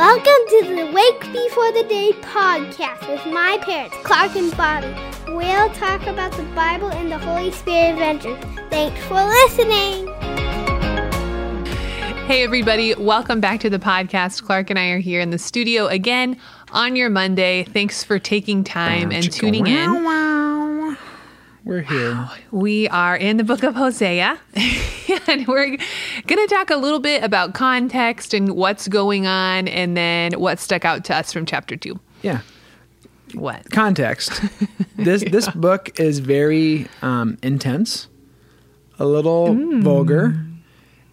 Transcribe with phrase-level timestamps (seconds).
[0.00, 4.96] Welcome to the Wake Before the Day podcast with my parents, Clark and Bobbie.
[5.36, 8.42] We'll talk about the Bible and the Holy Spirit adventures.
[8.70, 10.06] Thanks for listening.
[12.26, 14.42] Hey, everybody, welcome back to the podcast.
[14.42, 16.38] Clark and I are here in the studio again
[16.72, 17.64] on your Monday.
[17.64, 20.29] Thanks for taking time and tuning in.
[21.64, 22.28] We're here.
[22.50, 24.40] We are in the book of Hosea,
[25.28, 25.78] and we're going
[26.26, 30.84] to talk a little bit about context and what's going on, and then what stuck
[30.84, 32.00] out to us from chapter two.
[32.22, 32.40] Yeah.
[33.34, 33.70] What?
[33.70, 34.40] Context.
[34.96, 38.08] this this book is very um, intense,
[38.98, 39.82] a little Mm.
[39.82, 40.42] vulgar.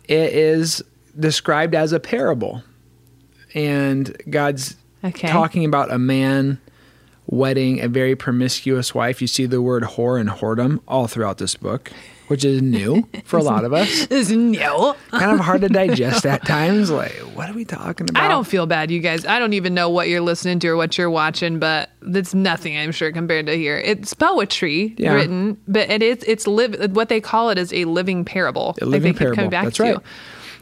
[0.07, 0.81] It is
[1.19, 2.63] described as a parable,
[3.53, 5.27] and God's Okay.
[5.27, 6.59] talking about a man
[7.27, 9.21] wedding a very promiscuous wife.
[9.21, 11.91] You see the word whore and whoredom all throughout this book,
[12.27, 14.07] which is new for a lot of us.
[14.11, 14.95] Is no.
[15.11, 16.89] kind of hard to digest at times.
[16.89, 18.21] Like, what are we talking about?
[18.23, 19.25] I don't feel bad, you guys.
[19.25, 22.77] I don't even know what you're listening to or what you're watching, but it's nothing,
[22.77, 23.77] I'm sure, compared to here.
[23.77, 25.13] It's poetry Yeah.
[25.13, 26.93] written, but it is it's live.
[26.95, 28.75] What they call it is a living parable.
[28.81, 29.49] A living parable.
[29.49, 29.83] back That's to.
[29.83, 29.97] right.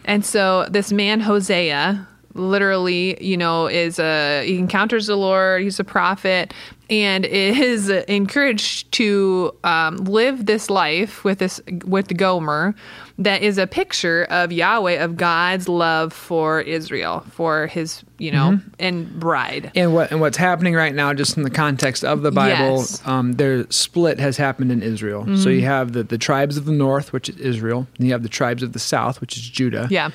[0.05, 5.61] And so this man Hosea, literally, you know, is a he encounters the Lord.
[5.63, 6.53] He's a prophet
[6.87, 12.75] and is encouraged to um, live this life with this with Gomer
[13.17, 18.51] that is a picture of Yahweh of God's love for Israel for his you know
[18.51, 18.69] Mm-hmm.
[18.79, 19.71] and bride.
[19.73, 22.99] And what and what's happening right now, just in the context of the Bible, Yes.
[22.99, 23.09] Mm-hmm.
[23.09, 25.25] um, their split has happened in Israel.
[25.37, 28.21] So you have the, the tribes of the north, which is Israel, and you have
[28.23, 29.87] the tribes of the south, which is Judah.
[29.89, 30.11] Yeah,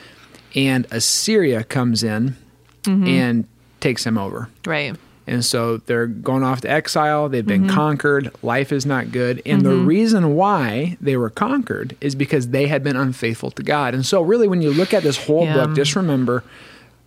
[0.55, 2.37] And Assyria comes in
[2.85, 3.07] Mm-hmm.
[3.07, 3.45] and
[3.81, 4.49] takes them over.
[4.67, 4.97] right.
[5.27, 7.29] And so they're going off to exile.
[7.29, 7.75] They've been Mm-hmm.
[7.75, 8.31] conquered.
[8.43, 9.41] Life is not good.
[9.47, 13.95] And the reason why they were conquered is because they had been unfaithful to God.
[13.95, 15.67] And so, really, when you look at this whole Yeah.
[15.67, 16.43] book, just remember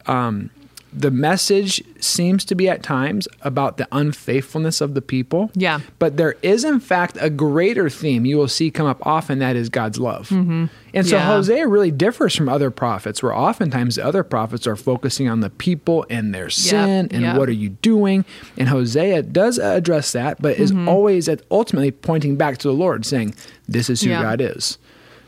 [0.06, 0.52] um,
[0.96, 5.50] the message seems to be at times about the unfaithfulness of the people.
[5.56, 5.80] Yeah.
[6.00, 9.56] But there is, in fact, a greater theme you will see come up often that
[9.56, 10.30] is God's love.
[10.32, 11.14] And so Mm-hmm.
[11.14, 11.26] Yeah.
[11.26, 15.50] Hosea really differs from other prophets, where oftentimes the other prophets are focusing on the
[15.50, 17.38] people and their sin and yep.
[17.38, 18.26] what are you doing.
[18.58, 20.88] And Hosea does address that, but is Mm-hmm.
[20.90, 23.34] always at ultimately pointing back to the Lord, saying,
[23.68, 24.22] This is who Yeah.
[24.22, 24.78] God is.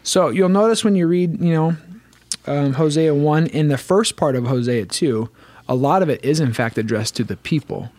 [0.04, 1.78] So you'll notice when you read, you know,
[2.48, 5.30] um, Hosea 1 in the first part of Hosea 2,
[5.68, 7.90] a lot of it is in fact addressed to the people,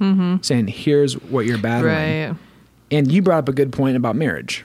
[0.42, 1.92] saying, Here's what you're battling.
[1.92, 2.32] Mm-hmm.
[2.32, 2.40] Right.
[2.90, 4.64] And you brought up a good point about marriage.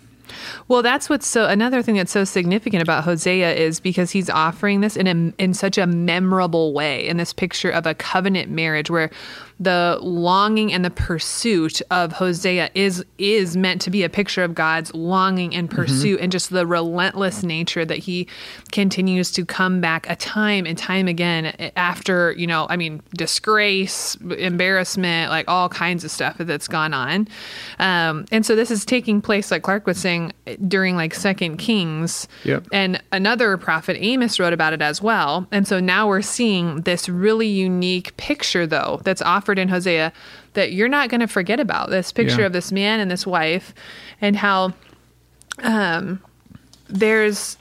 [0.68, 4.82] Well, that's what's so another thing that's so significant about Hosea is because he's offering
[4.82, 8.90] this in a, in such a memorable way in this picture of a covenant marriage
[8.90, 9.10] where
[9.62, 14.56] the longing and the pursuit of Hosea is is meant to be a picture of
[14.56, 18.28] God's longing and pursuit and just the relentless nature that he
[18.72, 24.16] continues to come back a time and time again after, you know, I mean, disgrace,
[24.16, 27.28] embarrassment, like all kinds of stuff that's gone on.
[27.78, 30.34] Um, and so this is taking place, like Clark was saying,
[30.68, 32.28] during like Second Kings.
[32.46, 32.68] Yep.
[32.74, 35.48] And another prophet, Amos, wrote about it as well.
[35.52, 40.12] And so now we're seeing this really unique picture, though, that's offered in Hosea
[40.54, 42.48] that you're not going to forget about this picture Yeah.
[42.48, 43.74] of this man and this wife
[44.20, 44.74] and how
[45.64, 46.22] um,
[46.90, 47.58] there's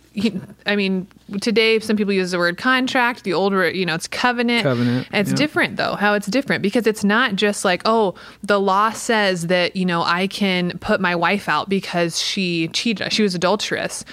[0.67, 1.07] I mean,
[1.41, 3.23] today some people use the word contract.
[3.23, 4.65] The older, you know, it's covenant.
[4.65, 5.37] Covenant, it's yeah.
[5.37, 5.95] different though.
[5.95, 10.03] How it's different because it's not just like, oh, the law says that you know
[10.03, 14.05] I can put my wife out because she cheated, she was adulterous.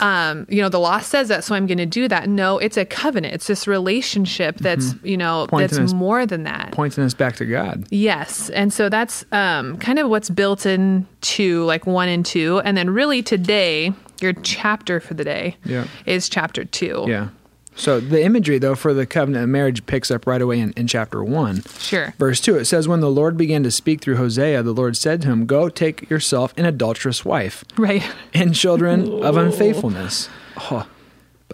[0.00, 2.28] Um, you know, the law says that, so I'm going to do that.
[2.28, 3.34] No, it's a covenant.
[3.34, 5.50] It's this relationship that's you know Mm-hmm.
[5.50, 6.70] Pointing that's us- more than that.
[6.72, 7.84] Pointing us back to God.
[7.90, 8.48] Yes.
[8.50, 12.60] And so that's um, kind of what's built into like one and two.
[12.64, 15.86] And then really today, your chapter for the day Yeah.
[16.06, 17.04] is chapter two.
[17.08, 17.28] Yeah.
[17.78, 20.88] So the imagery, though, for the covenant of marriage picks up right away in, in
[20.88, 21.62] chapter 1.
[21.78, 22.12] Sure.
[22.18, 25.22] Verse 2, it says, When the Lord began to speak through Hosea, the Lord said
[25.22, 28.02] to him, Go take yourself an adulterous wife Right.
[28.34, 30.28] and children of unfaithfulness.
[30.70, 30.88] Oh,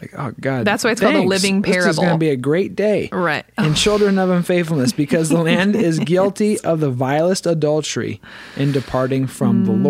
[0.00, 0.64] like, oh, God.
[0.64, 1.30] That's why it's called a thanks.
[1.30, 3.10] living This is going to be a great day.
[3.12, 3.44] Right.
[3.58, 8.20] And children of unfaithfulness, because the land is guilty of the vilest adultery
[8.56, 9.82] in departing from the mm.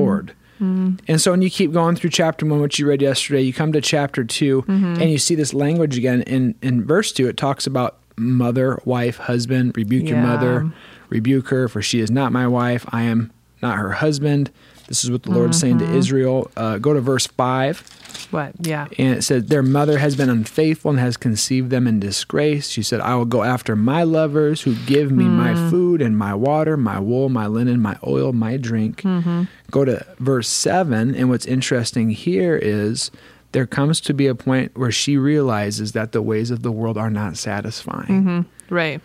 [0.61, 1.01] Mm.
[1.09, 3.73] And so when you keep going through chapter one, which you read yesterday, you come
[3.73, 4.85] to chapter 2 Mm-hmm.
[5.01, 6.23] and you see this language again.
[6.23, 10.71] In in verse two, it talks about mother, wife, husband, rebuke your mother,
[11.09, 14.51] rebuke her, for she is not my wife, I am not her husband.
[14.87, 15.93] This is what the Lord is saying Mm-hmm.
[15.93, 16.51] to Israel.
[16.57, 17.83] Uh, go to verse five.
[18.31, 18.55] What?
[18.61, 18.87] Yeah.
[18.99, 22.69] And it says, Their mother has been unfaithful and has conceived them in disgrace.
[22.69, 25.71] She said, I will go after my lovers who give me my mm.
[25.71, 29.03] food and my water, my wool, my linen, my oil, my drink.
[29.03, 29.45] Mm-hmm.
[29.71, 31.15] Go to verse 7.
[31.15, 33.11] And what's interesting here is
[33.53, 36.99] there comes to be a point where she realizes that the ways of the world
[36.99, 38.07] are not satisfying.
[38.07, 38.75] Mm-hmm.
[38.75, 39.01] Right.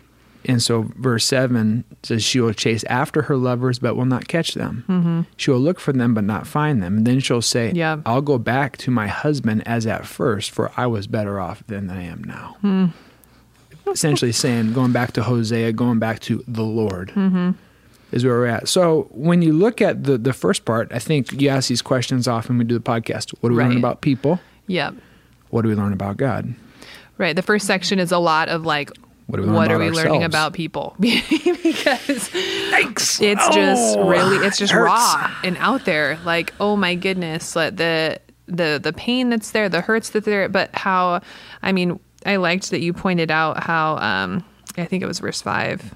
[0.46, 4.54] And so, verse 7 says, She will chase after her lovers, but will not catch
[4.54, 4.84] them.
[4.88, 5.20] Mm-hmm.
[5.36, 6.98] She will look for them, but not find them.
[6.98, 8.00] And then she'll say, Yeah.
[8.06, 11.90] I'll go back to my husband as at first, for I was better off than
[11.90, 12.56] I am now.
[12.60, 12.86] Hmm.
[13.86, 17.10] Essentially saying, going back to Hosea, going back to the Lord.
[17.10, 17.50] Mm-hmm.
[18.12, 18.66] Is where we're at.
[18.66, 22.26] So when you look at the the first part, I think you ask these questions
[22.26, 23.32] often when we do the podcast.
[23.40, 24.40] What do we learn about people?
[24.66, 24.94] Yep.
[25.50, 26.52] What do we learn about God?
[27.18, 27.36] Right.
[27.36, 28.90] The first section is a lot of like,
[29.30, 30.94] What do we what about are we learning about people?
[31.00, 33.20] because Thanks.
[33.20, 34.86] it's just Oh, really, it's just hurts.
[34.86, 36.18] raw and out there.
[36.24, 40.48] Like, oh my goodness, like the the the pain that's there, the hurts that there.
[40.48, 41.20] But how?
[41.62, 43.96] I mean, I liked that you pointed out how.
[43.98, 44.44] um
[44.76, 45.94] I think it was verse five.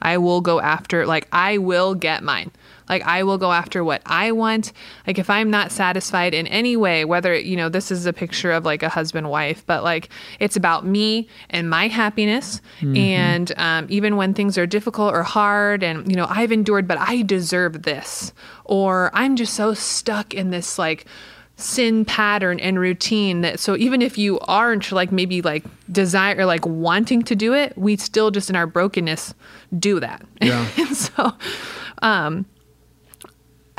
[0.00, 2.50] I will go after, like, I will get mine.
[2.88, 4.72] Like, I will go after what I want.
[5.06, 8.50] Like, if I'm not satisfied in any way, whether, you know, this is a picture
[8.50, 10.08] of like a husband wife, but like,
[10.40, 12.62] it's about me and my happiness.
[12.96, 16.96] And um, even when things are difficult or hard, and, you know, I've endured, but
[16.98, 18.32] I deserve this.
[18.64, 21.04] Or I'm just so stuck in this, like,
[21.60, 26.46] sin pattern and routine that so even if you aren't like maybe like desire or
[26.46, 29.34] like wanting to do it we still just in our brokenness
[29.76, 30.64] do that Yeah.
[30.78, 31.32] and so
[32.00, 32.46] um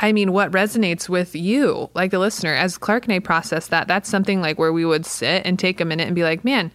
[0.02, 3.86] I mean, what resonates with you, like the listener, as Clark and I process that,
[3.86, 6.72] that's something like where we would sit and take a minute and be like, man,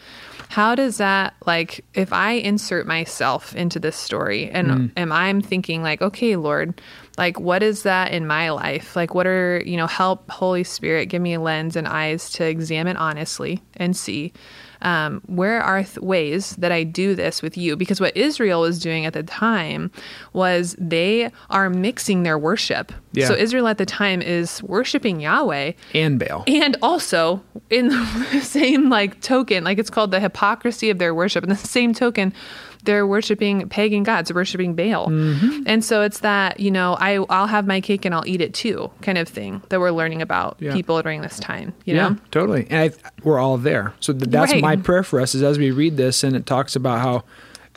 [0.49, 5.81] how does that, like, if I insert myself into this story and am I'm thinking,
[5.81, 6.79] like, okay, Lord,
[7.17, 8.95] like, what is that in my life?
[8.95, 12.45] Like, what are, you know, help Holy Spirit give me a lens and eyes to
[12.45, 14.33] examine honestly and see
[14.81, 17.75] um, where are th- ways that I do this with you?
[17.77, 19.89] Because what Israel was doing at the time
[20.33, 22.91] was they are mixing their worship.
[23.13, 23.29] Yeah.
[23.29, 26.44] So Israel at the time is worshiping Yahweh And Baal.
[26.47, 31.44] and also in the same like token, like it's called the hypocrisy of their worship.
[31.44, 32.33] In the same token,
[32.85, 35.07] they're worshiping pagan gods, worshiping Baal.
[35.09, 35.63] Mm-hmm.
[35.65, 38.53] And so it's that, you know, I, I'll have my cake and I'll eat it
[38.53, 40.73] too kind of thing that we're learning about Yeah.
[40.73, 42.17] people during this time, you yeah, know?
[42.31, 42.67] totally.
[42.69, 43.93] And I, we're all there.
[43.99, 44.61] So th- that's Right.
[44.61, 47.23] my prayer for us is as we read this and it talks about how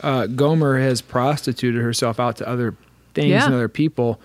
[0.01, 2.75] uh, Gomer has prostituted herself out to other
[3.13, 3.45] things Yeah.
[3.45, 4.19] and other people.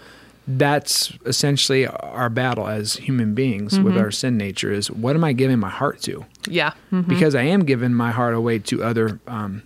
[0.47, 3.85] That's essentially our battle as human beings Mm-hmm.
[3.85, 6.25] with our sin nature is what am I giving my heart to?
[6.47, 6.73] Yeah.
[6.93, 7.09] Mhm.
[7.09, 9.63] Because I am giving my heart away to other um,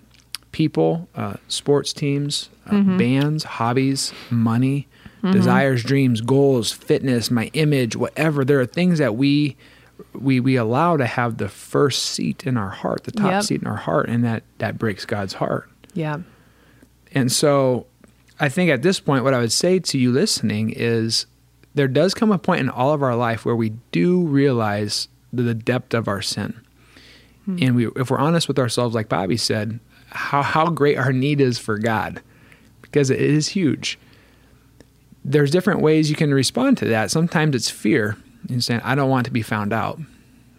[0.59, 2.99] people, uh, sports teams, uh, Mm-hmm.
[2.99, 4.89] bands, hobbies, money,
[5.33, 8.45] desires, dreams, goals, fitness, my image, whatever.
[8.45, 9.57] There are things that we
[10.13, 13.43] we we allow to have the first seat in our heart, the top Yep.
[13.45, 15.71] seat in our heart, and that that breaks God's heart.
[15.95, 16.19] Yeah.
[17.15, 17.87] And so
[18.41, 21.27] I think at this point, what I would say to you listening is
[21.75, 25.43] there does come a point in all of our life where we do realize the,
[25.43, 26.61] the depth of our sin.
[27.63, 31.41] And we, if we're honest with ourselves, like Bobbie said, how, how great our need
[31.41, 32.23] is for God,
[32.83, 33.99] because it is huge.
[35.25, 37.11] There's different ways you can respond to that.
[37.11, 38.17] Sometimes it's fear.
[38.49, 40.01] You're saying, I don't want to be found out.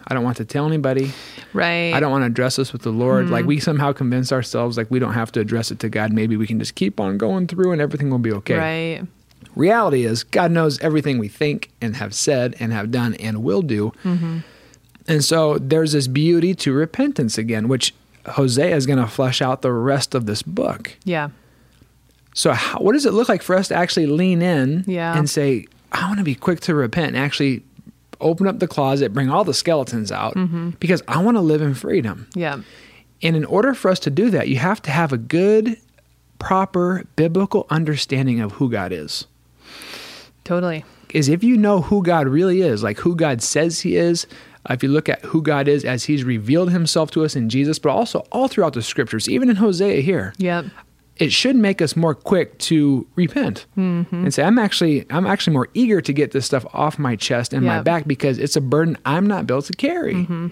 [0.08, 1.12] I don't want to tell anybody.
[1.54, 1.94] Right.
[1.94, 3.30] I don't want to address this with the Lord.
[3.30, 3.48] Like mm-hmm.
[3.48, 6.12] we somehow convince ourselves like we don't have to address it to God.
[6.12, 8.58] Maybe we can just keep on going through and everything will be okay.
[8.58, 9.08] Right.
[9.56, 13.62] Reality is God knows everything we think and have said and have done and will
[13.62, 13.94] do.
[14.04, 14.40] Mm-hmm.
[15.08, 17.94] And so there's this beauty to repentance again, which
[18.26, 20.96] Hosea is going to flesh out the rest of this book.
[21.04, 21.30] Yeah.
[22.34, 25.18] So how, what does it look like for us to actually lean in Yeah.
[25.18, 27.64] and say, I want to be quick to repent and actually
[28.22, 30.72] open up the closet, bring all the skeletons out mm-hmm.
[30.80, 32.28] because I want to live in freedom.
[32.36, 32.62] Yeah.
[33.22, 35.78] And in order for us to do that, you have to have a good,
[36.38, 39.26] proper biblical understanding of who God is.
[40.44, 40.86] Totally.
[41.14, 44.28] Is if you know who God really is, like who God says He is,
[44.70, 47.50] Uh, if you look at who God is as He's revealed Himself to us in
[47.50, 50.66] Jesus, but also all throughout the scriptures, even in Hosea here, Yep.
[51.18, 54.16] it should make us more quick to repent mm-hmm.
[54.16, 57.54] and say, "I'm actually, I'm actually more eager to get this stuff off my chest
[57.54, 60.48] and my back because it's a burden I'm not built to carry." Mm-hmm.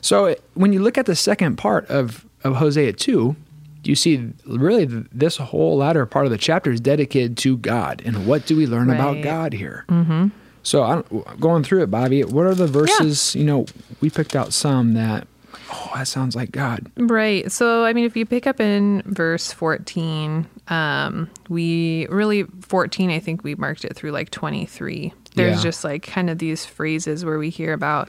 [0.00, 3.36] So it- when you look at the second part of of Hosea two,
[3.84, 8.00] you see really th- this whole latter part of the chapter is dedicated to God
[8.04, 9.84] and what do we learn about God here.
[9.88, 10.28] Mm-hmm.
[10.62, 11.04] So I'm
[11.40, 12.22] going through it, Bobbie.
[12.24, 13.34] What are the verses?
[13.34, 13.66] You know,
[14.00, 15.26] we picked out some that.
[15.72, 16.90] Oh, that sounds like God.
[16.96, 17.50] Right.
[17.50, 23.20] So, I mean, if you pick up in verse 14, um, we really, 14, I
[23.20, 25.12] think we marked it through like 23.
[25.36, 25.62] There's Yeah.
[25.62, 28.08] just like kind of these phrases where we hear about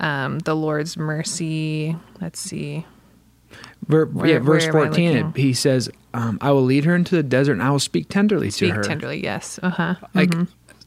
[0.00, 1.96] um, the Lord's mercy.
[2.20, 2.84] Let's see.
[3.86, 6.94] Ver, Where- yeah, verse where am I 14, he says, um, I will lead her
[6.96, 8.82] into the desert and I will speak tenderly Speak to her.
[8.82, 9.22] tenderly.
[9.22, 9.60] Yes.
[9.62, 9.94] Uh huh.
[10.12, 10.32] Like,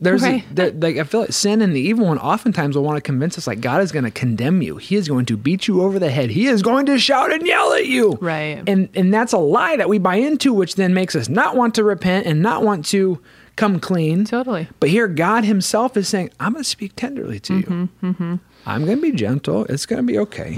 [0.02, 0.44] There's Right.
[0.50, 3.02] a, there, like I feel like sin and the evil one oftentimes will want to
[3.02, 4.78] convince us like God is going to condemn you.
[4.78, 6.30] He is going to beat you over the head.
[6.30, 8.18] He is going to shout and yell at you.
[8.22, 8.64] Right.
[8.66, 11.76] And and that's a lie that we buy into, which then makes us not want
[11.76, 13.20] to repent and not want to
[13.58, 14.24] come clean.
[14.24, 14.70] Totally.
[14.80, 17.64] But here, God Himself is saying, "I'm going to speak tenderly to you.
[18.02, 19.66] Mm-hmm, I'm going to be gentle.
[19.66, 20.56] It's going to be okay."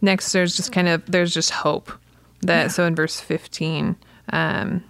[0.00, 1.90] Next, there's just kind of there's just hope.
[2.42, 3.96] That so in verse 15,
[4.32, 4.84] um,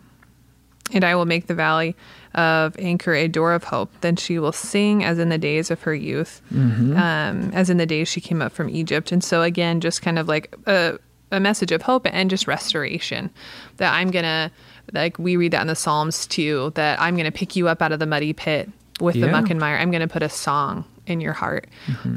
[0.92, 1.96] and I will make the valley
[2.34, 3.90] of Achor a door of hope.
[4.00, 7.86] Then she will sing as in the days of her youth, um, as in the
[7.86, 9.12] days she came up from Egypt.
[9.12, 10.98] And so again, just kind of like a,
[11.32, 13.30] a message of hope and just restoration.
[13.78, 14.50] That I'm gonna
[14.92, 16.72] like we read that in the Psalms too.
[16.74, 18.70] That I'm gonna pick you up out of the muddy pit
[19.00, 19.76] with the muck and mire.
[19.76, 21.66] I'm gonna put a song in your heart.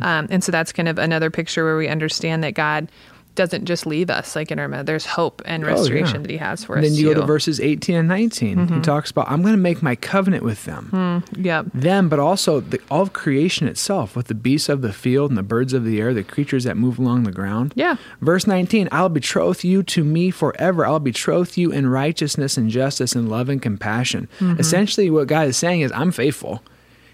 [0.03, 2.89] Um, and so that's kind of another picture where we understand that God
[3.35, 4.85] doesn't just leave us like in our mouth.
[4.85, 5.73] There's hope and Oh, yeah.
[5.73, 6.91] restoration that He has for And us.
[6.91, 8.57] then you go to verses 18 and 19.
[8.57, 8.75] Mm-hmm.
[8.75, 10.87] He talks about, I'm going to make my covenant with them.
[11.31, 11.65] Hmm, yep.
[11.73, 15.37] Them, but also the, all of creation itself, with the beasts of the field and
[15.37, 17.71] the birds of the air, the creatures that move along the ground.
[17.75, 17.95] Yeah.
[18.19, 20.85] Verse 19, I'll betroth you to me forever.
[20.85, 24.27] I'll betroth you in righteousness and justice and love and compassion.
[24.39, 24.59] Mm-hmm.
[24.59, 26.61] Essentially, what God is saying is, I'm faithful.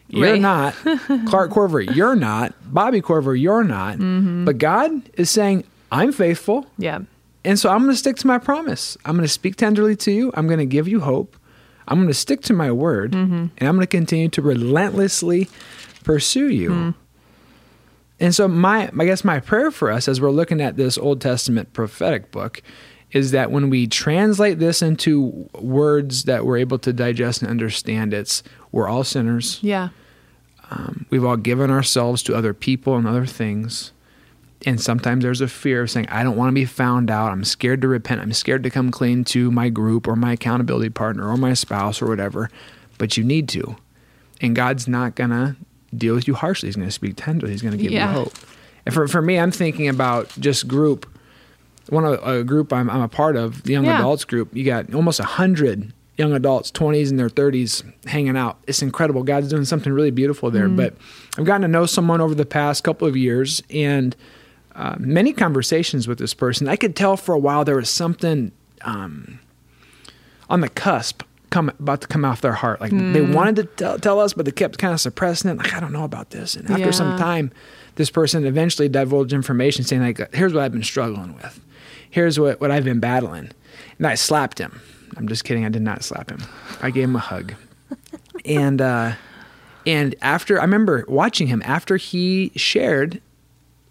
[0.10, 0.42] You're Right.
[0.42, 0.74] not.
[1.28, 2.54] Clark Korver, you're not.
[2.74, 3.98] Bobbie Korver, you're not.
[3.98, 4.46] Mm-hmm.
[4.46, 6.66] But God is saying, I'm faithful.
[6.78, 7.00] Yeah.
[7.46, 8.98] And so I'm going to stick to my promise.
[9.06, 10.32] I'm going to speak tenderly to you.
[10.34, 11.38] I'm going to give you hope.
[11.88, 13.14] I'm going to stick to my word.
[13.14, 13.48] Mm-hmm.
[13.58, 15.48] And I'm going to continue to relentlessly
[16.04, 16.74] pursue you.
[16.74, 16.90] Hmm.
[18.20, 21.22] And so my I guess my prayer for us as we're looking at this Old
[21.22, 22.64] Testament prophetic book
[23.12, 28.14] is that when we translate this into words that we're able to digest and understand
[28.14, 29.60] it's we're all sinners.
[29.62, 29.90] Yeah.
[30.70, 33.94] Um, we've all given ourselves to other people and other things.
[34.66, 37.32] And sometimes there's a fear of saying, I don't want to be found out.
[37.32, 38.22] I'm scared to repent.
[38.22, 42.02] I'm scared to come clean to my group or my accountability partner or my spouse
[42.02, 42.50] or whatever.
[42.98, 43.76] But you need to.
[44.42, 45.56] And God's not going to
[45.96, 46.68] deal with you harshly.
[46.68, 47.52] He's going to speak tenderly.
[47.52, 48.08] He's going to give Yeah.
[48.10, 48.34] you hope.
[48.86, 51.08] And for, for me, I'm thinking about just group.
[51.90, 54.00] One of a group I'm, I'm a part of, the young Yeah.
[54.00, 54.56] adults group.
[54.56, 58.58] You got almost a hundred young adults, 20s and their 30s, hanging out.
[58.66, 59.22] It's incredible.
[59.24, 60.68] God's doing something really beautiful there.
[60.68, 60.76] Mm.
[60.76, 60.96] But
[61.38, 64.16] I've gotten to know someone over the past couple of years, and
[64.78, 66.70] uh, many conversations with this person.
[66.70, 68.52] I could tell for a while there was something
[68.84, 69.40] um,
[70.50, 71.24] on the cusp.
[71.50, 72.82] Come, about to come off their heart.
[72.82, 75.58] Like they wanted to tell, tell us, but they kept kind of suppressing it.
[75.58, 76.58] Like, I don't know about this.
[76.58, 77.52] And after some time,
[77.96, 81.60] this person eventually divulged information saying, like, here's what I've been struggling with.
[82.12, 83.50] Here's what, what I've been battling.
[83.98, 84.82] And I slapped him.
[85.16, 85.64] I'm just kidding.
[85.64, 86.44] I did not slap him.
[86.82, 87.54] I gave him a hug.
[88.46, 89.14] and uh,
[89.86, 93.22] and after I remember watching him after he shared,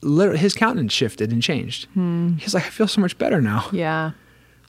[0.03, 1.87] literally his countenance shifted and changed.
[1.95, 2.35] Hmm.
[2.37, 3.69] He's like, I feel so much better now.
[3.73, 4.13] Yeah.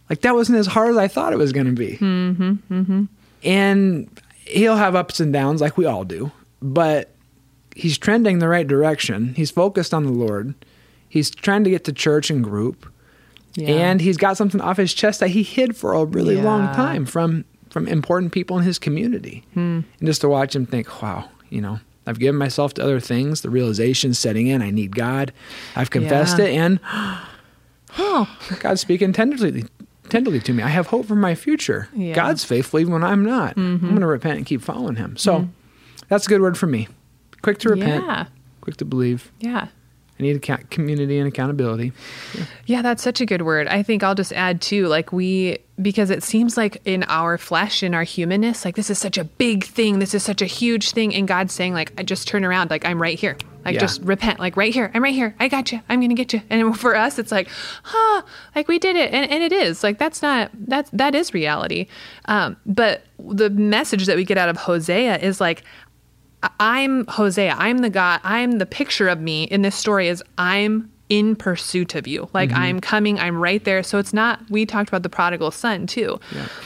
[0.09, 1.97] Like that wasn't as hard as I thought it was going to be.
[1.97, 3.03] Mm-hmm, mm-hmm,
[3.43, 6.31] And he'll have ups and downs like we all do,
[6.61, 7.13] but
[7.75, 9.33] he's trending the right direction.
[9.35, 10.55] He's focused on the Lord.
[11.09, 12.91] He's trying to get to church and group,
[13.55, 13.67] Yeah.
[13.69, 17.05] and he's got something off his chest that he hid for a really long time
[17.05, 19.43] from from important people in his community.
[19.53, 19.81] Hmm.
[19.99, 21.79] And just to watch him think, wow, you know.
[22.07, 23.41] I've given myself to other things.
[23.41, 24.61] The realization setting in.
[24.63, 25.31] I need God.
[25.75, 26.45] I've confessed Yeah.
[26.45, 26.79] it, and
[27.97, 28.37] oh.
[28.59, 29.65] God's speaking tenderly,
[30.09, 30.63] tenderly to me.
[30.63, 31.89] I have hope for my future.
[31.93, 32.07] Yeah.
[32.07, 32.15] Mm-hmm.
[32.15, 33.57] God's faithful even when I'm not.
[33.57, 35.17] I'm going to repent and keep following Him.
[35.17, 35.47] So
[36.07, 36.87] that's a good word for me.
[37.41, 38.25] Quick to repent, Yeah.
[38.61, 39.31] quick to believe.
[39.39, 39.67] Yeah.
[40.19, 41.93] I need account- community and accountability.
[42.65, 43.67] Yeah, that's such a good word.
[43.67, 47.83] I think I'll just add too, like we, because it seems like in our flesh,
[47.83, 49.99] in our humanness, like this is such a big thing.
[49.99, 51.13] This is such a huge thing.
[51.13, 53.37] And God's saying, like, I just turn around, like, I'm right here.
[53.63, 53.81] Like, Yeah.
[53.81, 54.89] just repent, like, right here.
[54.93, 55.35] I'm right here.
[55.39, 55.81] I got you.
[55.89, 56.41] I'm going to get you.
[56.49, 57.49] And for us, it's like,
[57.83, 58.21] huh,
[58.55, 59.13] like we did it.
[59.13, 59.83] And, and it is.
[59.83, 61.87] Like, that's not, that's, that is reality.
[62.25, 65.63] Um, but the message that we get out of Hosea is like,
[66.59, 67.55] I'm Hosea.
[67.57, 68.19] I'm the God.
[68.23, 72.29] I'm the picture of me in this story is I'm in pursuit of you.
[72.33, 73.81] Like I'm coming, I'm right there.
[73.81, 76.19] So it's not, we talked about the prodigal son too.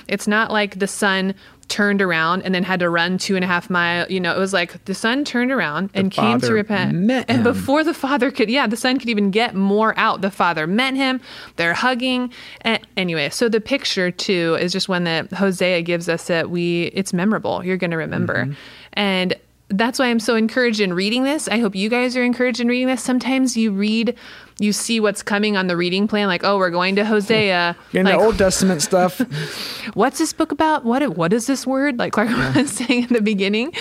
[0.08, 1.36] It's not like the son
[1.68, 4.06] turned around and then had to run two and a half mile.
[4.12, 6.94] You know, it was like the son turned around and came to repent.
[7.30, 10.22] and before the father could, yeah, the son could even get more out.
[10.22, 11.22] The father met him.
[11.58, 12.34] They're hugging.
[12.62, 16.86] And anyway, so the picture too is just one that Hosea gives us that we,
[16.96, 17.64] it's memorable.
[17.64, 18.54] You're going to remember.
[18.94, 19.36] And
[19.72, 21.48] that's why I'm so encouraged in reading this.
[21.48, 23.02] I hope you guys are encouraged in reading this.
[23.04, 24.16] Sometimes you read,
[24.60, 27.76] you see what's coming on the reading plan, like, oh, we're going to Hosea.
[27.94, 29.20] In like, the Old Testament stuff,
[29.94, 30.86] what's this book about?
[30.86, 31.98] What what is this word?
[31.98, 33.74] Like Clark was saying in the beginning.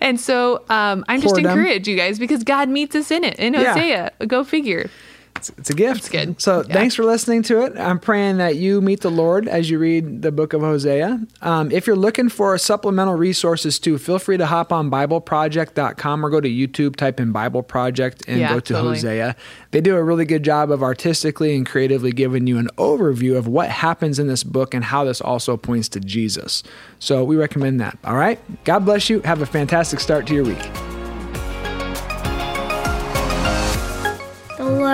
[0.00, 1.38] And so um, I'm just Whoredom.
[1.50, 3.74] encouraged, you guys, because God meets us in it in Yeah.
[3.74, 4.12] Hosea.
[4.26, 4.88] Go figure.
[5.38, 5.98] It's, it's a gift.
[6.00, 6.40] It's good.
[6.40, 6.74] So Yeah.
[6.74, 7.78] thanks for listening to it.
[7.78, 11.20] I'm praying that you meet the Lord as you read the book of Hosea.
[11.42, 16.30] Um, if you're looking for supplemental resources too, feel free to hop on BibleProject.com or
[16.30, 18.94] go to YouTube, type in Bible Project, and Yeah, go to totally.
[18.96, 19.36] Hosea.
[19.70, 23.46] They do a really good job of artistically and creatively giving you an overview of
[23.46, 26.62] what happens in this book and how this also points to Jesus.
[26.98, 27.96] So we recommend that.
[28.04, 28.38] All right.
[28.64, 29.20] God bless you.
[29.20, 30.97] Have a fantastic start to your week.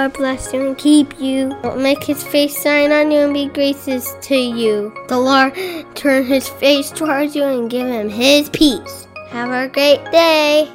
[0.04, 1.56] Lord bless you and keep you.
[1.78, 4.92] Make his face shine on you and be gracious to you.
[5.08, 5.54] The Lord
[5.94, 9.08] turn his face towards you and give him his peace.
[9.30, 10.68] Have a great day.